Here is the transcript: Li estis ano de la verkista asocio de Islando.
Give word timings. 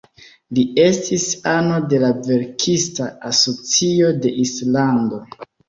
Li 0.57 0.61
estis 0.83 1.25
ano 1.51 1.75
de 1.91 1.99
la 2.05 2.09
verkista 2.29 3.13
asocio 3.33 4.13
de 4.27 4.35
Islando. 4.49 5.25